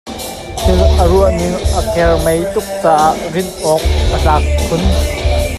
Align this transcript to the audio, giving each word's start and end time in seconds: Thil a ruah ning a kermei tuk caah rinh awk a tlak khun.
Thil 0.59 0.79
a 1.01 1.03
ruah 1.11 1.31
ning 1.39 1.55
a 1.79 1.81
kermei 1.93 2.41
tuk 2.53 2.67
caah 2.81 3.13
rinh 3.33 3.51
awk 3.71 3.83
a 4.15 4.17
tlak 4.23 4.43
khun. 4.67 4.83